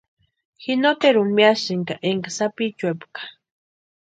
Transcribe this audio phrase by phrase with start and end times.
[0.63, 3.21] Ji noteruni miasïnka énkani sapichuepka.